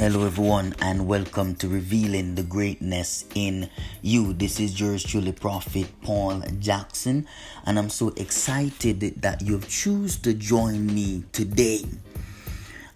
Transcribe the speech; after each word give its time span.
Hello, 0.00 0.24
everyone, 0.24 0.74
and 0.80 1.06
welcome 1.06 1.54
to 1.56 1.68
Revealing 1.68 2.34
the 2.34 2.42
Greatness 2.42 3.26
in 3.34 3.68
You. 4.00 4.32
This 4.32 4.58
is 4.58 4.80
yours 4.80 5.04
truly, 5.04 5.32
Prophet 5.32 5.88
Paul 6.00 6.42
Jackson, 6.58 7.28
and 7.66 7.78
I'm 7.78 7.90
so 7.90 8.08
excited 8.16 9.20
that 9.20 9.42
you've 9.42 9.68
chosen 9.68 10.22
to 10.22 10.32
join 10.32 10.86
me 10.86 11.24
today. 11.32 11.84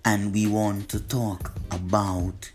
And 0.07 0.32
we 0.32 0.46
want 0.46 0.89
to 0.89 1.01
talk 1.01 1.53
about 1.71 2.51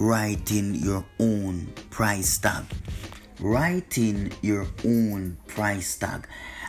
writing 0.00 0.74
your 0.74 1.04
own 1.20 1.72
price 1.90 2.36
tag. 2.36 2.64
Writing 3.38 4.32
your 4.42 4.66
own 4.84 5.36
price 5.46 5.96
tag. 5.96 6.26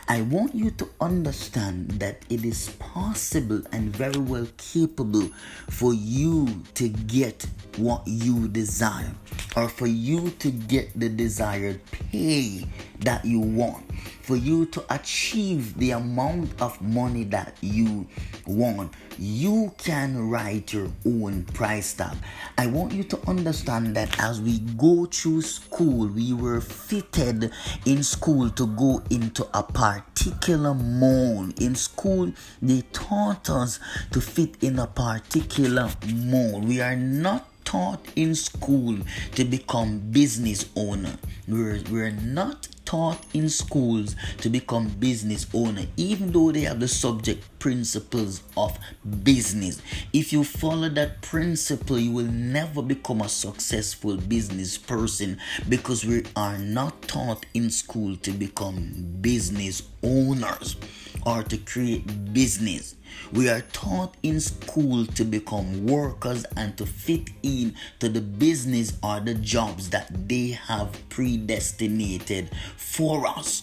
I 0.08 0.22
want 0.22 0.54
you 0.54 0.70
to 0.72 0.88
understand 1.00 1.92
that 2.02 2.24
it 2.28 2.44
is 2.44 2.70
possible 2.78 3.62
and 3.72 3.94
very 3.94 4.18
well 4.20 4.48
capable 4.56 5.30
for 5.70 5.94
you 5.94 6.62
to 6.74 6.88
get 6.88 7.46
what 7.76 8.02
you 8.06 8.48
desire 8.48 9.14
or 9.56 9.68
for 9.68 9.86
you 9.86 10.30
to 10.40 10.50
get 10.50 10.98
the 10.98 11.08
desired 11.08 11.80
pay 11.90 12.66
that 13.02 13.24
you 13.24 13.40
want. 13.40 13.84
For 14.22 14.36
you 14.36 14.66
to 14.66 14.84
achieve 14.94 15.76
the 15.78 15.92
amount 15.92 16.60
of 16.60 16.80
money 16.80 17.24
that 17.24 17.56
you 17.60 18.06
want 18.46 18.92
you 19.18 19.72
can 19.78 20.30
write 20.30 20.72
your 20.72 20.88
own 21.06 21.44
price 21.44 21.94
tag. 21.94 22.16
I 22.58 22.66
want 22.66 22.92
you 22.92 23.04
to 23.04 23.28
understand 23.28 23.94
that 23.96 24.18
as 24.20 24.40
we 24.40 24.58
go 24.58 25.06
through 25.06 25.42
school 25.42 26.08
we 26.08 26.32
were 26.32 26.60
fitted 26.60 27.50
in 27.86 28.02
school 28.02 28.50
to 28.50 28.66
go 28.66 29.02
into 29.10 29.46
a 29.54 29.62
particular 29.62 30.74
mold 30.74 31.60
in 31.60 31.74
school 31.74 32.32
they 32.60 32.82
taught 32.92 33.50
us 33.50 33.78
to 34.12 34.20
fit 34.20 34.56
in 34.62 34.78
a 34.78 34.86
particular 34.86 35.90
mold 36.14 36.64
we 36.66 36.80
are 36.80 36.96
not 36.96 37.48
taught 37.64 38.04
in 38.16 38.34
school 38.34 38.98
to 39.34 39.44
become 39.44 39.98
business 40.10 40.68
owner. 40.76 41.16
We're, 41.48 41.80
we're 41.90 42.10
not 42.10 42.68
taught 42.92 43.24
in 43.32 43.48
schools 43.48 44.14
to 44.36 44.50
become 44.50 44.86
business 44.86 45.46
owner 45.54 45.80
even 45.96 46.30
though 46.30 46.52
they 46.52 46.60
have 46.60 46.78
the 46.78 46.86
subject 46.86 47.42
principles 47.58 48.42
of 48.54 48.78
business. 49.24 49.80
If 50.12 50.30
you 50.30 50.44
follow 50.44 50.90
that 50.90 51.22
principle 51.22 51.98
you 51.98 52.12
will 52.12 52.26
never 52.26 52.82
become 52.82 53.22
a 53.22 53.30
successful 53.30 54.18
business 54.18 54.76
person 54.76 55.38
because 55.70 56.04
we 56.04 56.24
are 56.36 56.58
not 56.58 57.00
taught 57.08 57.46
in 57.54 57.70
school 57.70 58.14
to 58.16 58.30
become 58.30 58.92
business 59.22 59.84
owners 60.02 60.76
or 61.26 61.42
to 61.42 61.56
create 61.58 62.32
business 62.32 62.96
we 63.32 63.48
are 63.48 63.62
taught 63.72 64.14
in 64.22 64.40
school 64.40 65.06
to 65.06 65.24
become 65.24 65.86
workers 65.86 66.44
and 66.56 66.76
to 66.76 66.86
fit 66.86 67.30
in 67.42 67.74
to 67.98 68.08
the 68.08 68.20
business 68.20 68.98
or 69.02 69.20
the 69.20 69.34
jobs 69.34 69.90
that 69.90 70.28
they 70.28 70.48
have 70.48 71.08
predestinated 71.08 72.50
for 72.76 73.26
us. 73.26 73.62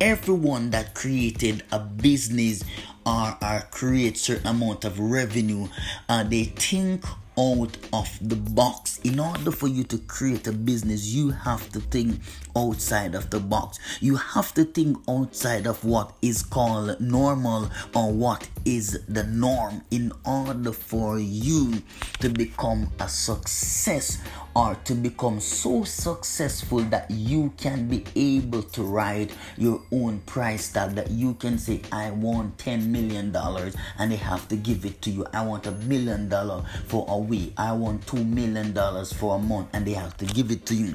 Everyone 0.00 0.70
that 0.70 0.94
created 0.94 1.62
a 1.70 1.78
business 1.78 2.64
or, 3.06 3.36
or 3.40 3.60
create 3.70 4.18
certain 4.18 4.48
amount 4.48 4.84
of 4.84 4.98
revenue, 4.98 5.68
uh, 6.08 6.24
they 6.24 6.44
think 6.44 7.04
out 7.42 7.76
of 7.92 8.08
the 8.20 8.36
box. 8.36 9.00
In 9.02 9.18
order 9.18 9.50
for 9.50 9.66
you 9.66 9.82
to 9.84 9.98
create 9.98 10.46
a 10.46 10.52
business, 10.52 11.06
you 11.06 11.30
have 11.30 11.70
to 11.72 11.80
think 11.80 12.20
outside 12.56 13.14
of 13.14 13.30
the 13.30 13.40
box. 13.40 13.78
You 14.00 14.16
have 14.16 14.54
to 14.54 14.64
think 14.64 14.98
outside 15.08 15.66
of 15.66 15.84
what 15.84 16.12
is 16.22 16.42
called 16.42 17.00
normal 17.00 17.70
or 17.94 18.12
what 18.12 18.48
is 18.64 19.00
the 19.08 19.24
norm 19.24 19.82
in 19.90 20.12
order 20.24 20.72
for 20.72 21.18
you 21.18 21.82
to 22.20 22.28
become 22.28 22.90
a 23.00 23.08
success 23.08 24.18
or 24.54 24.74
to 24.84 24.94
become 24.94 25.40
so 25.40 25.82
successful 25.84 26.80
that 26.80 27.10
you 27.10 27.52
can 27.56 27.88
be 27.88 28.04
able 28.14 28.62
to 28.62 28.82
write 28.82 29.34
your 29.56 29.82
own 29.90 30.20
price 30.20 30.70
tag 30.70 30.90
that 30.94 31.10
you 31.10 31.34
can 31.34 31.58
say 31.58 31.80
i 31.90 32.10
want 32.10 32.56
10 32.58 32.92
million 32.92 33.32
dollars 33.32 33.74
and 33.98 34.12
they 34.12 34.16
have 34.16 34.46
to 34.48 34.56
give 34.56 34.84
it 34.84 35.00
to 35.00 35.10
you 35.10 35.26
i 35.32 35.42
want 35.44 35.66
a 35.66 35.70
million 35.72 36.28
dollar 36.28 36.62
for 36.86 37.06
a 37.08 37.16
week 37.32 37.52
i 37.56 37.72
want 37.72 38.06
2 38.06 38.22
million 38.24 38.72
dollars 38.74 39.10
for 39.12 39.36
a 39.36 39.38
month 39.38 39.68
and 39.72 39.86
they 39.86 39.92
have 39.92 40.14
to 40.18 40.26
give 40.26 40.50
it 40.50 40.66
to 40.66 40.74
you. 40.74 40.94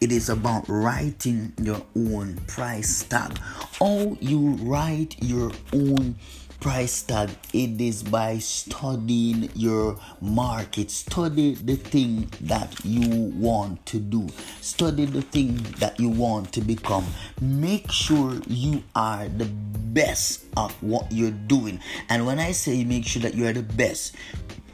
It 0.00 0.12
is 0.12 0.28
about 0.28 0.64
writing 0.68 1.52
your 1.60 1.82
own 1.96 2.36
price 2.46 3.04
tag. 3.04 3.38
Or 3.80 4.16
you 4.20 4.50
write 4.62 5.16
your 5.22 5.52
own 5.72 6.16
price 6.60 7.02
tag 7.02 7.28
it 7.52 7.78
is 7.78 8.02
by 8.02 8.38
studying 8.38 9.50
your 9.54 9.98
market. 10.20 10.90
Study 10.90 11.54
the 11.54 11.76
thing 11.76 12.30
that 12.40 12.74
you 12.84 13.32
want 13.36 13.84
to 13.86 13.98
do. 13.98 14.28
Study 14.60 15.04
the 15.04 15.22
thing 15.22 15.56
that 15.78 16.00
you 16.00 16.08
want 16.08 16.52
to 16.54 16.60
become. 16.60 17.04
Make 17.40 17.90
sure 17.90 18.40
you 18.46 18.82
are 18.94 19.28
the 19.28 19.44
best 19.44 20.44
of 20.56 20.72
what 20.82 21.12
you're 21.12 21.30
doing. 21.30 21.80
And 22.08 22.26
when 22.26 22.38
i 22.38 22.52
say 22.52 22.82
make 22.84 23.04
sure 23.06 23.22
that 23.22 23.34
you 23.34 23.46
are 23.46 23.52
the 23.52 23.62
best 23.62 24.14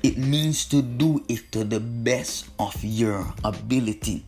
it 0.02 0.16
means 0.16 0.64
to 0.66 0.80
do 0.82 1.22
it 1.28 1.52
to 1.52 1.64
the 1.64 1.80
best 1.80 2.48
of 2.58 2.72
your 2.82 3.32
ability 3.44 4.24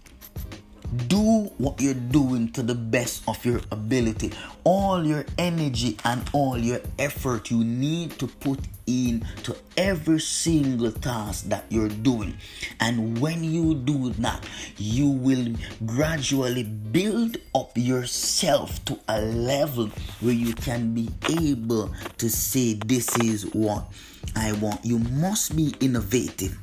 do 0.93 1.51
what 1.59 1.81
you're 1.81 1.95
doing 1.95 2.51
to 2.53 2.63
the 2.63 2.75
best 2.75 3.23
of 3.27 3.45
your 3.45 3.61
ability. 3.71 4.33
All 4.65 5.05
your 5.05 5.25
energy 5.39 5.97
and 6.05 6.23
all 6.33 6.59
your 6.59 6.81
effort 6.99 7.51
you 7.51 7.65
need 7.65 8.19
to 8.19 8.27
put 8.27 8.61
in 8.87 9.25
to 9.45 9.57
every 9.77 10.21
single 10.21 10.93
task 10.93 11.49
that 11.49 11.65
you're 11.71 11.89
doing. 11.89 12.37
And 12.81 13.19
when 13.21 13.43
you 13.43 13.75
do 13.75 14.11
that, 14.21 14.45
you 14.77 15.09
will 15.09 15.55
gradually 15.87 16.65
build 16.65 17.39
up 17.55 17.73
yourself 17.77 18.85
to 18.87 18.99
a 19.09 19.21
level 19.21 19.89
where 20.21 20.35
you 20.35 20.55
can 20.55 20.95
be 20.95 21.09
able 21.31 21.91
to 22.19 22.29
say, 22.29 22.75
This 22.75 23.17
is 23.19 23.47
what 23.55 23.85
I 24.37 24.53
want. 24.53 24.85
You 24.85 24.99
must 24.99 25.57
be 25.57 25.75
innovative. 25.81 26.59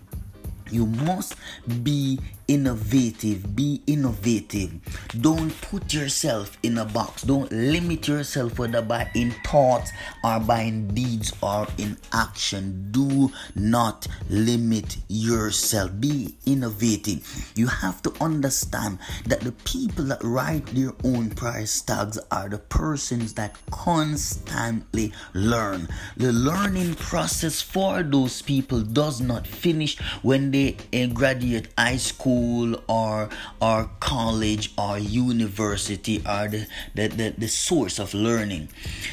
You 0.71 0.85
must 0.85 1.35
be 1.83 2.19
innovative. 2.49 3.55
Be 3.55 3.81
innovative. 3.85 4.73
Don't 5.21 5.49
put 5.61 5.93
yourself 5.93 6.57
in 6.63 6.77
a 6.79 6.85
box. 6.85 7.21
Don't 7.21 7.51
limit 7.51 8.07
yourself 8.07 8.57
whether 8.57 8.81
by 8.81 9.09
in 9.13 9.31
thoughts 9.45 9.91
or 10.23 10.39
by 10.39 10.61
in 10.61 10.87
deeds 10.93 11.31
or 11.41 11.67
in 11.77 11.97
action. 12.11 12.91
Do 12.91 13.31
not 13.55 14.07
limit 14.29 14.97
yourself. 15.07 15.91
Be 15.99 16.35
innovative. 16.45 17.51
You 17.55 17.67
have 17.67 18.01
to 18.01 18.13
understand 18.19 18.97
that 19.27 19.41
the 19.41 19.51
people 19.51 20.05
that 20.05 20.23
write 20.23 20.65
their 20.67 20.93
own 21.03 21.29
price 21.29 21.81
tags 21.81 22.17
are 22.31 22.49
the 22.49 22.57
persons 22.57 23.33
that 23.33 23.55
constantly 23.69 25.13
learn. 25.33 25.87
The 26.17 26.33
learning 26.33 26.95
process 26.95 27.61
for 27.61 28.01
those 28.01 28.41
people 28.41 28.81
does 28.81 29.21
not 29.21 29.45
finish 29.45 29.99
when 30.23 30.49
they 30.49 30.58
Eh, 30.59 31.05
graduate 31.07 31.67
high 31.77 31.97
school 31.97 32.19
school 32.19 32.75
or 32.87 33.29
or 33.61 33.89
college 33.99 34.71
or 34.77 34.97
university 34.99 36.21
are 36.25 36.47
the, 36.47 36.67
the, 36.95 37.07
the, 37.07 37.33
the 37.37 37.47
source 37.47 37.99
of 37.99 38.13
learning. 38.13 38.69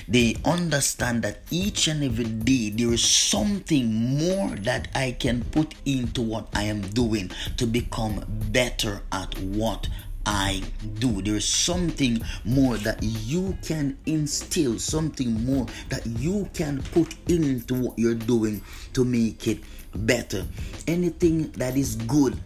They 0.08 0.36
understand 0.44 1.22
that 1.22 1.42
each 1.50 1.88
and 1.88 2.02
every 2.02 2.24
day 2.24 2.70
there 2.70 2.92
is 2.92 3.04
something 3.04 4.18
more 4.18 4.50
that 4.66 4.88
I 4.94 5.12
can 5.12 5.42
put 5.44 5.74
into 5.84 6.22
what 6.22 6.48
I 6.54 6.64
am 6.64 6.80
doing 6.82 7.30
to 7.56 7.66
become 7.66 8.24
better 8.50 9.02
at 9.12 9.38
what 9.38 9.88
I 10.26 10.62
do. 10.98 11.22
There 11.22 11.36
is 11.36 11.48
something 11.48 12.20
more 12.44 12.76
that 12.78 13.00
you 13.02 13.56
can 13.62 13.96
instill, 14.06 14.78
something 14.80 15.46
more 15.46 15.66
that 15.88 16.04
you 16.04 16.50
can 16.52 16.82
put 16.92 17.14
into 17.30 17.74
what 17.74 17.98
you're 17.98 18.14
doing 18.14 18.60
to 18.94 19.04
make 19.04 19.46
it 19.46 19.60
better. 19.94 20.44
Anything 20.88 21.52
that 21.52 21.76
is 21.76 21.94
good 21.94 22.38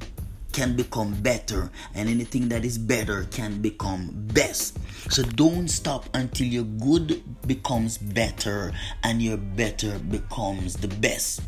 can 0.53 0.77
become 0.77 1.15
better 1.23 1.71
and 1.95 2.09
anything 2.09 2.49
that 2.49 2.65
is 2.65 2.77
better 2.77 3.25
can 3.31 3.63
become 3.63 4.11
best 4.35 4.77
so 5.09 5.23
don't 5.23 5.69
stop 5.69 6.09
until 6.15 6.47
your 6.47 6.65
good 6.65 7.23
becomes 7.47 7.97
better 7.99 8.73
and 9.05 9.23
your 9.23 9.37
better 9.37 9.97
becomes 10.11 10.75
the 10.75 10.89
best 10.89 11.41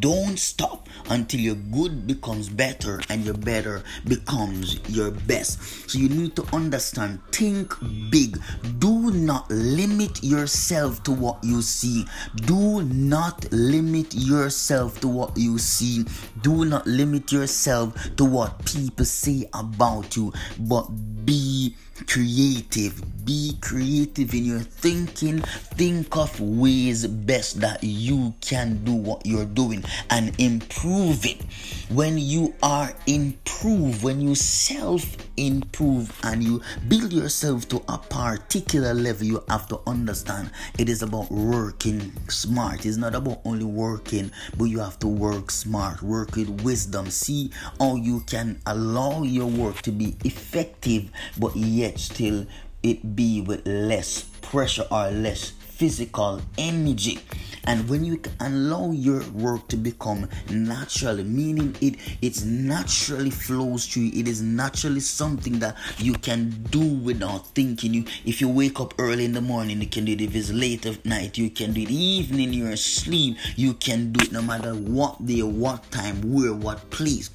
don't 0.00 0.38
stop 0.38 0.88
until 1.10 1.40
your 1.40 1.54
good 1.54 2.06
becomes 2.06 2.48
better 2.48 3.00
and 3.08 3.24
your 3.24 3.34
better 3.34 3.82
becomes 4.06 4.80
your 4.88 5.10
best. 5.10 5.90
So 5.90 5.98
you 5.98 6.08
need 6.08 6.36
to 6.36 6.46
understand, 6.54 7.20
think 7.32 7.74
big. 8.10 8.38
Do 8.78 9.10
not 9.10 9.50
limit 9.50 10.22
yourself 10.22 11.02
to 11.04 11.12
what 11.12 11.42
you 11.42 11.62
see. 11.62 12.06
Do 12.46 12.82
not 12.82 13.50
limit 13.52 14.14
yourself 14.14 15.00
to 15.00 15.08
what 15.08 15.36
you 15.36 15.58
see. 15.58 16.04
Do 16.42 16.64
not 16.64 16.86
limit 16.86 17.32
yourself 17.32 17.94
to 18.16 18.24
what 18.24 18.64
people 18.64 19.04
say 19.04 19.48
about 19.54 20.16
you, 20.16 20.32
but 20.58 20.84
be 21.24 21.74
creative. 22.06 23.02
Be 23.24 23.56
creative 23.60 24.34
in 24.34 24.44
your 24.44 24.60
thinking. 24.60 25.38
Think 25.76 26.16
of 26.16 26.40
ways 26.40 27.06
best 27.06 27.60
that 27.60 27.82
you 27.84 28.34
can 28.40 28.82
do 28.84 28.92
what 28.92 29.24
you're 29.24 29.44
doing 29.44 29.84
and 30.10 30.38
improve 30.40 31.24
it. 31.24 31.40
When 31.88 32.18
you 32.18 32.54
are 32.62 32.92
improve, 33.06 34.02
when 34.02 34.20
you 34.20 34.34
self 34.34 35.16
improve 35.36 36.18
and 36.24 36.42
you 36.42 36.60
build 36.88 37.12
yourself 37.12 37.68
to 37.68 37.82
a 37.88 37.98
particular 37.98 38.92
level, 38.92 39.26
you 39.26 39.44
have 39.48 39.68
to 39.68 39.80
understand 39.86 40.50
it 40.78 40.88
is 40.88 41.02
about 41.02 41.30
working 41.30 42.12
smart. 42.28 42.86
It's 42.86 42.96
not 42.96 43.14
about 43.14 43.40
only 43.44 43.64
working, 43.64 44.32
but 44.58 44.64
you 44.64 44.80
have 44.80 44.98
to 45.00 45.08
work 45.08 45.50
smart, 45.50 46.02
work 46.02 46.34
with 46.34 46.48
wisdom. 46.62 47.08
See 47.08 47.52
how 47.78 47.94
you 47.96 48.20
can 48.26 48.60
allow 48.66 49.22
your 49.22 49.46
work 49.46 49.82
to 49.82 49.92
be 49.92 50.16
effective, 50.24 51.10
but 51.38 51.54
yet 51.54 51.81
still 51.98 52.46
it 52.82 53.14
be 53.14 53.40
with 53.40 53.66
less 53.66 54.22
pressure 54.40 54.86
or 54.90 55.10
less 55.10 55.50
physical 55.50 56.40
energy. 56.58 57.18
And 57.64 57.88
when 57.88 58.04
you 58.04 58.20
allow 58.40 58.90
your 58.90 59.22
work 59.30 59.68
to 59.68 59.76
become 59.76 60.28
natural 60.50 61.16
meaning 61.22 61.76
it 61.80 61.94
it's 62.20 62.42
naturally 62.44 63.30
flows 63.30 63.86
through 63.86 64.10
it 64.12 64.26
is 64.26 64.42
naturally 64.42 64.98
something 65.00 65.60
that 65.60 65.76
you 65.98 66.14
can 66.14 66.50
do 66.70 66.80
without 66.80 67.46
thinking. 67.54 67.94
You 67.94 68.04
if 68.24 68.40
you 68.40 68.48
wake 68.48 68.80
up 68.80 68.94
early 68.98 69.24
in 69.24 69.32
the 69.32 69.40
morning 69.40 69.80
you 69.80 69.86
can 69.88 70.04
do 70.04 70.12
it. 70.12 70.20
If 70.20 70.34
it's 70.34 70.50
late 70.52 70.86
at 70.86 71.04
night 71.04 71.38
you 71.38 71.50
can 71.50 71.72
do 71.72 71.82
it. 71.82 71.90
Even 71.90 72.40
in 72.40 72.52
your 72.52 72.76
sleep 72.76 73.36
you 73.56 73.74
can 73.74 74.12
do 74.12 74.24
it 74.24 74.32
no 74.32 74.42
matter 74.42 74.74
what 74.74 75.24
day 75.24 75.42
what 75.42 75.88
time 75.90 76.20
where 76.32 76.52
what 76.52 76.90
place. 76.90 77.30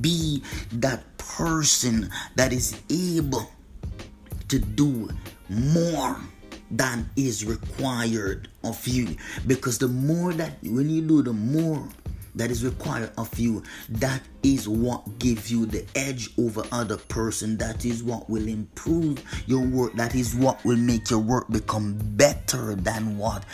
Be 0.00 0.42
that 0.72 1.02
person 1.16 2.10
that 2.36 2.52
is 2.52 2.80
able 2.90 3.50
to 4.54 4.60
do 4.60 5.08
more 5.48 6.16
than 6.70 7.10
is 7.16 7.44
required 7.44 8.48
of 8.62 8.86
you. 8.86 9.16
Because 9.48 9.78
the 9.78 9.88
more 9.88 10.32
that 10.32 10.58
when 10.62 10.88
you 10.88 11.02
do 11.02 11.22
the 11.22 11.32
more 11.32 11.88
that 12.36 12.50
is 12.50 12.64
required 12.64 13.10
of 13.18 13.36
you 13.38 13.62
that 13.88 14.20
is 14.42 14.68
what 14.68 15.18
gives 15.18 15.50
you 15.50 15.66
the 15.66 15.84
edge 15.96 16.30
over 16.38 16.62
other 16.70 16.96
person. 16.96 17.56
That 17.58 17.84
is 17.84 18.02
what 18.02 18.30
will 18.30 18.46
improve 18.46 19.22
your 19.46 19.64
work. 19.64 19.94
That 19.94 20.14
is 20.14 20.36
what 20.36 20.64
will 20.64 20.76
make 20.76 21.10
your 21.10 21.20
work 21.20 21.48
become 21.50 21.98
better 22.16 22.76
than 22.76 23.18
what 23.18 23.44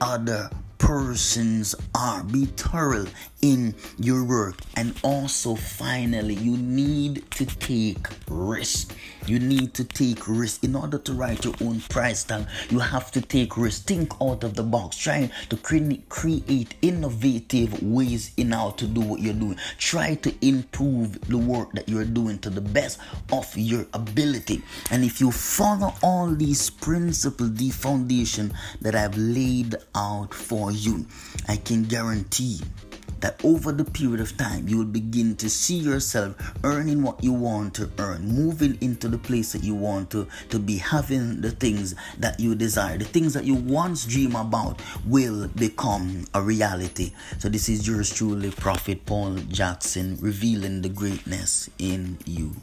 other 0.00 0.50
persons 0.78 1.74
are. 1.94 2.22
Be 2.24 2.46
thorough 2.46 3.06
in 3.42 3.74
your 3.98 4.24
work. 4.24 4.56
And 4.76 4.94
also, 5.02 5.54
finally, 5.54 6.34
you 6.34 6.56
need 6.56 7.30
to 7.32 7.46
take 7.46 8.08
risk. 8.28 8.94
You 9.26 9.38
need 9.38 9.74
to 9.74 9.84
take 9.84 10.26
risk 10.26 10.64
in 10.64 10.74
order 10.74 10.98
to 10.98 11.12
write 11.12 11.44
your 11.44 11.54
own 11.60 11.80
price 11.82 12.24
tag. 12.24 12.46
You 12.70 12.78
have 12.78 13.10
to 13.12 13.20
take 13.20 13.56
risk. 13.56 13.84
Think 13.84 14.12
out 14.22 14.42
of 14.44 14.54
the 14.54 14.62
box. 14.62 14.96
Try 14.96 15.30
to 15.50 15.56
create 15.56 16.74
innovative 16.80 17.82
ways 17.82 18.32
in 18.36 18.52
how 18.52 18.70
to 18.70 18.86
do 18.86 19.00
what 19.00 19.20
you're 19.20 19.34
doing. 19.34 19.58
Try 19.78 20.14
to 20.16 20.34
improve 20.46 21.20
the 21.28 21.38
work 21.38 21.72
that 21.72 21.88
you're 21.88 22.04
doing 22.04 22.38
to 22.40 22.50
the 22.50 22.60
best 22.60 22.98
of 23.30 23.56
your 23.56 23.86
ability. 23.92 24.62
And 24.90 25.04
if 25.04 25.20
you 25.20 25.30
follow 25.30 25.94
all 26.02 26.28
these 26.34 26.70
principles, 26.70 27.54
the 27.54 27.70
foundation 27.70 28.54
that 28.80 28.94
I've 28.94 29.16
laid 29.16 29.76
out 29.94 30.32
for 30.68 30.72
you, 30.72 31.06
I 31.48 31.56
can 31.56 31.84
guarantee 31.84 32.60
that 33.20 33.42
over 33.42 33.72
the 33.72 33.84
period 33.84 34.20
of 34.20 34.36
time 34.36 34.68
you 34.68 34.76
will 34.76 34.84
begin 34.84 35.34
to 35.34 35.48
see 35.48 35.76
yourself 35.76 36.36
earning 36.62 37.02
what 37.02 37.24
you 37.24 37.32
want 37.32 37.74
to 37.74 37.90
earn 37.98 38.28
moving 38.28 38.76
into 38.82 39.08
the 39.08 39.16
place 39.16 39.52
that 39.52 39.64
you 39.64 39.74
want 39.74 40.10
to 40.10 40.28
to 40.50 40.58
be 40.58 40.76
having 40.76 41.40
the 41.40 41.50
things 41.50 41.94
that 42.18 42.38
you 42.38 42.54
desire. 42.54 42.98
The 42.98 43.06
things 43.06 43.32
that 43.32 43.44
you 43.44 43.54
once 43.54 44.04
dream 44.04 44.36
about 44.36 44.80
will 45.06 45.48
become 45.48 46.26
a 46.34 46.42
reality. 46.42 47.12
So 47.38 47.48
this 47.48 47.68
is 47.70 47.88
yours 47.88 48.12
truly 48.12 48.50
prophet 48.50 49.06
paul 49.06 49.36
jackson 49.48 50.18
revealing 50.20 50.82
the 50.82 50.90
greatness 50.90 51.70
in 51.78 52.18
you 52.26 52.54